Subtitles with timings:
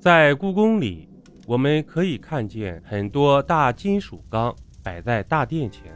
[0.00, 1.06] 在故宫里，
[1.46, 5.92] 我们可以看见很多大金属缸摆在大殿前，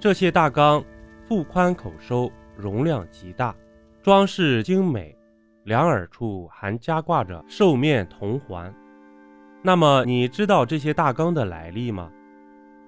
[0.00, 0.82] 这些大缸
[1.22, 3.54] 腹宽口收，容量极大，
[4.02, 5.16] 装饰精美，
[5.62, 8.74] 两耳处还加挂着兽面铜环。
[9.62, 12.10] 那么，你知道这些大缸的来历吗？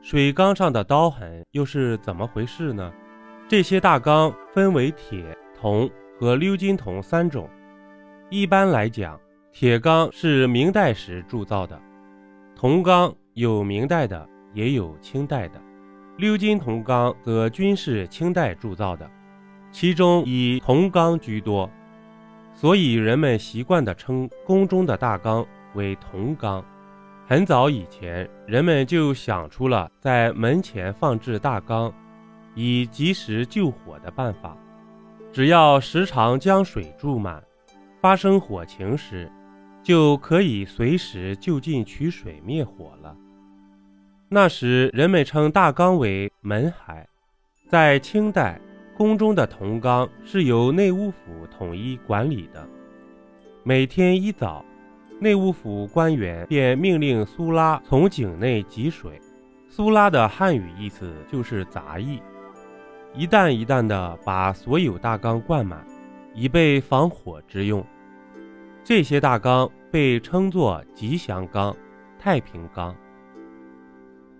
[0.02, 2.93] 水缸上的刀痕又是怎么回事呢？
[3.46, 5.88] 这些大缸分为铁、铜
[6.18, 7.48] 和鎏金铜三种。
[8.29, 9.16] 一般来讲，
[9.59, 11.80] 铁缸是明代时铸造的，
[12.54, 15.58] 铜缸有明代的，也有清代的，
[16.18, 19.11] 鎏金铜缸则均是清代铸造的，
[19.72, 21.71] 其中以铜缸居多，
[22.53, 26.63] 所以人们习惯地称宫中的大缸为铜缸。
[27.27, 31.91] 很早以前，人们就想出了在门前放置大缸，
[32.55, 34.55] 以及时救火的办法，
[35.33, 37.42] 只要时常将水注满，
[38.02, 39.33] 发生火情时。
[39.86, 43.16] 就可以随时就近取水灭火了。
[44.28, 47.06] 那时人们称大缸为门海。
[47.69, 48.60] 在清代，
[48.97, 52.69] 宫中的铜缸是由内务府统一管理的。
[53.62, 54.64] 每天一早，
[55.20, 59.20] 内务府官员便命令苏拉从井内汲水。
[59.69, 62.20] 苏拉的汉语意思就是杂役，
[63.14, 65.86] 一担一担地把所有大缸灌满，
[66.34, 67.86] 以备防火之用。
[68.82, 71.75] 这些大缸被称作吉祥缸、
[72.19, 72.94] 太平缸。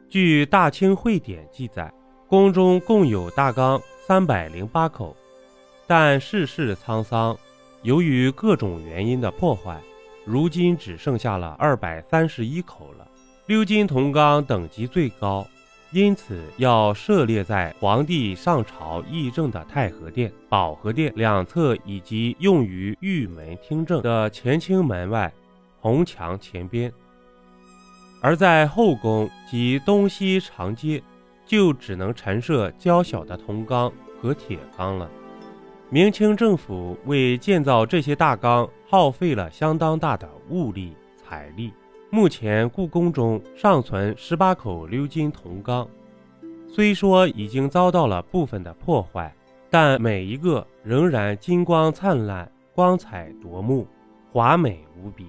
[0.07, 1.91] 据《大清会典》记载，
[2.27, 5.17] 宫中共有大缸三百零八口，
[5.87, 7.35] 但世事沧桑，
[7.81, 9.81] 由于各种原因的破坏，
[10.27, 13.09] 如今只剩下了二百三十一口了。
[13.47, 15.47] 鎏金铜缸等级最高。
[15.91, 25.33] 因此，要设列在皇帝上朝议政的太和殿、保和殿两侧，以及用于御门听政的乾清门外
[25.87, 26.91] 红墙前边；
[28.20, 31.01] 而在后宫及东西长街，
[31.45, 35.08] 就只能陈设较小的铜缸和铁缸了。
[35.89, 41.73] 明清政府为建造这些大缸，耗费了相当大的物力财力。
[42.11, 45.86] 目前故宫中尚存十八口鎏金铜缸，
[46.67, 49.33] 虽说已经遭到了部分的破坏，
[49.70, 53.86] 但每一个仍然金光灿烂、光彩夺目、
[54.33, 55.29] 华美无比。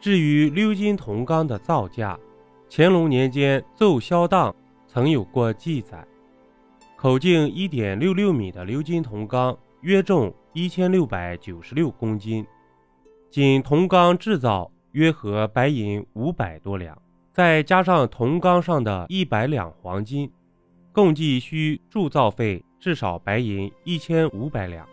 [0.00, 2.18] 至于鎏金铜缸的造价，
[2.68, 4.54] 乾隆年间奏销档
[4.86, 6.04] 曾有过记载：
[6.96, 12.46] 口径一点六六米的鎏金铜缸约重一千六百九十六公斤，
[13.30, 14.70] 仅铜缸制造。
[14.92, 17.00] 约合白银五百多两，
[17.30, 20.28] 再加上铜缸上的一百两黄金，
[20.90, 24.84] 共计需铸造费至少白银一千五百两。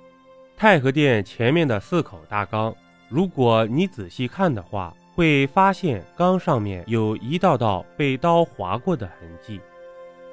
[0.56, 2.75] 太和殿前面的四口大缸，
[3.09, 9.59] 如果你仔细看的话，会发现缸上面有一道道被刀划过的痕迹，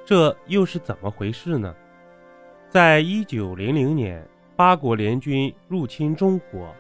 [0.04, 1.74] 这又是怎么回事呢？
[2.68, 4.26] 在一九零零年，
[4.56, 6.74] 八国联军入侵中国。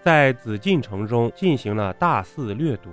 [0.00, 2.92] 在紫禁城中进行了大肆掠夺，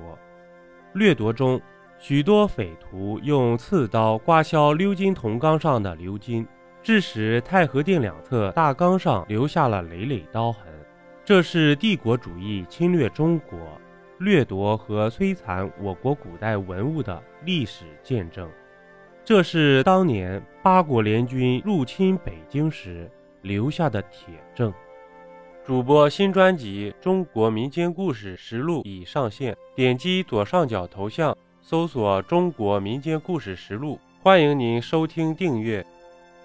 [0.94, 1.62] 掠夺中，
[2.00, 6.48] 许多匪徒用刺刀刮削鎏金铜缸上的鎏金，
[6.82, 10.71] 致使太和殿两侧大缸上留下了累累刀痕。
[11.24, 13.60] 这是帝国主义侵略中国、
[14.18, 18.50] 掠夺和摧残我国古代文物的历史见证。
[19.24, 23.10] 这是当年八国联军入侵北京时
[23.44, 24.74] 留下的铁证。
[25.64, 35.86] 主播新专辑《中国民间故事实录》已上线，点击左上角头像，搜索“中国民间故事实录”，欢迎您收听订阅。